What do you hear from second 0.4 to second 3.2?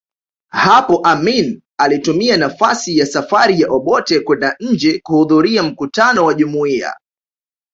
Hapo Amin alitumia nafasi ya